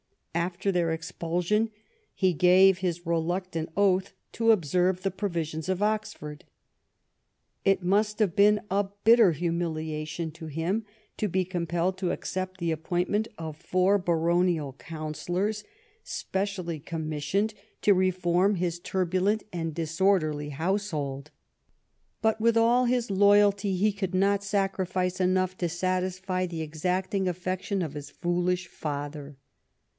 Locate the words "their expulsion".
0.71-1.69